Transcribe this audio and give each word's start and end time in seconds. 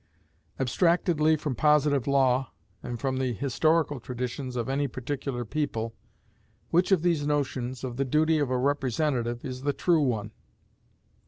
Abstractedly 0.59 1.35
from 1.35 1.53
positive 1.53 2.07
law, 2.07 2.53
and 2.81 2.99
from 2.99 3.17
the 3.17 3.33
historical 3.33 3.99
traditions 3.99 4.55
of 4.55 4.67
any 4.67 4.87
particular 4.87 5.45
people, 5.45 5.93
which 6.71 6.91
of 6.91 7.03
these 7.03 7.27
notions 7.27 7.83
of 7.83 7.97
the 7.97 8.03
duty 8.05 8.39
of 8.39 8.49
a 8.49 8.57
representative 8.57 9.45
is 9.45 9.61
the 9.61 9.73
true 9.73 10.01
one? 10.01 10.31